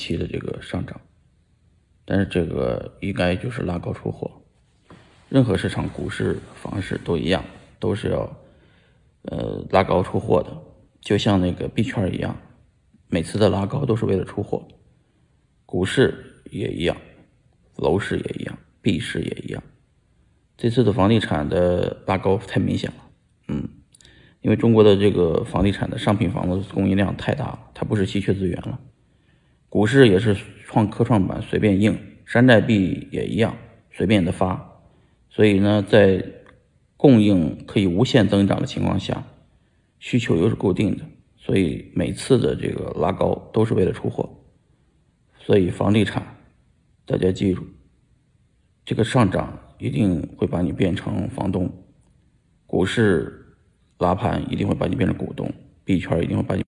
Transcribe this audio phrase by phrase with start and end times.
[0.00, 0.98] 期的这个上涨，
[2.06, 4.30] 但是这个应该就是拉高出货。
[5.28, 7.44] 任何市场，股市、房市都一样，
[7.78, 8.36] 都是要
[9.22, 10.50] 呃拉高出货的，
[11.00, 12.34] 就像那个币圈一样，
[13.08, 14.66] 每次的拉高都是为了出货。
[15.66, 16.96] 股市也一样，
[17.76, 19.62] 楼市也一样，币市也一样。
[20.56, 23.10] 这次的房地产的拉高太明显了，
[23.48, 23.68] 嗯，
[24.40, 28.80] 因为中国的这个房地产的商品房子供应量太大了，它不是稀缺资源了。
[29.70, 31.96] 股市也是创科创板随便印，
[32.26, 33.56] 山寨币也一样
[33.92, 34.82] 随便的发，
[35.28, 36.24] 所以呢，在
[36.96, 39.24] 供应可以无限增长的情况下，
[40.00, 41.04] 需求又是固定的，
[41.36, 44.28] 所以每次的这个拉高都是为了出货。
[45.38, 46.36] 所以房地产，
[47.06, 47.64] 大家记住，
[48.84, 51.68] 这个上涨一定会把你变成房东；
[52.66, 53.54] 股市
[53.98, 55.48] 拉盘一定会把你变成股东；
[55.84, 56.64] 币圈一定会把你。